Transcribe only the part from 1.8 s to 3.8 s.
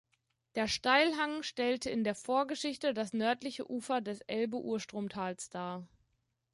in der Vorgeschichte das nördliche